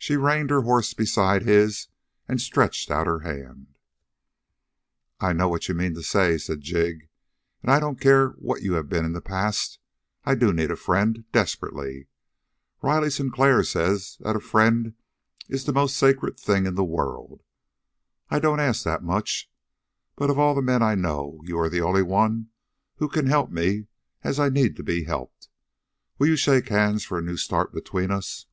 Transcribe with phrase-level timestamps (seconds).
[0.00, 1.88] She reined her horse beside his
[2.28, 3.74] and stretched out her hand.
[5.20, 7.10] "I know you mean what you say," said Jig.
[7.60, 9.80] "And I don't care what you have been in the past.
[10.24, 12.06] I do need a friend desperately.
[12.82, 14.94] Riley Sinclair says that a friend
[15.48, 17.42] is the most sacred thing in the world.
[18.30, 19.50] I don't ask that much,
[20.16, 22.48] but of all the men I know you are the only one
[22.96, 23.88] who can help me
[24.22, 25.48] as I need to be helped.
[26.18, 28.46] Will you shake hands for a new start between us?"